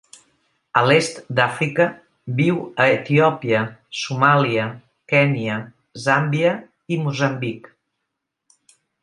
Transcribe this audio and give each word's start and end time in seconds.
A 0.79 0.81
l'est 0.91 1.19
d'Àfrica, 1.39 1.85
viu 2.39 2.57
a 2.85 2.87
Etiòpia, 2.93 3.59
Somàlia, 4.05 4.65
Kenya, 5.15 5.59
Zàmbia 6.07 6.57
i 6.97 7.01
Moçambic. 7.05 7.71